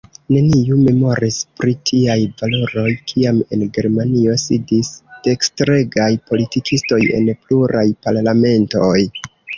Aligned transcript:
Neniu 0.35 0.75
memoris 0.85 1.35
pri 1.59 1.73
tiaj 1.89 2.15
valoroj, 2.39 2.85
kiam 3.11 3.41
en 3.57 3.65
Germanio 3.77 4.37
sidis 4.45 4.89
dekstregaj 5.29 6.11
politikistoj 6.31 7.01
en 7.19 7.31
pluraj 7.45 7.85
parlamentoj. 8.09 8.97